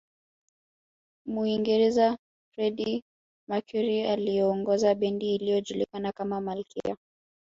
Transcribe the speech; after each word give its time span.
Muingereza 1.25 2.17
Freddie 2.51 3.01
Mercury 3.47 4.05
aliyeongoza 4.07 4.95
bendi 4.95 5.35
iliyojulikana 5.35 6.11
kama 6.11 6.41
malkia 6.41 6.95